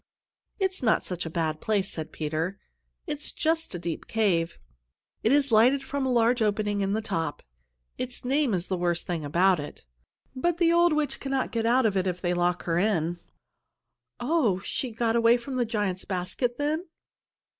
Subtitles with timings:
[0.59, 2.57] "It's not such a bad place," said Peter.
[3.05, 4.57] "It is just a deep cave.
[5.21, 7.43] It is lighted from a large opening in the top.
[7.99, 9.85] Its name is the worst thing about it;
[10.35, 13.19] but the old witch cannot get out of it if they lock her in."
[14.19, 16.85] "Oh, she got away from the giant's basket, then?"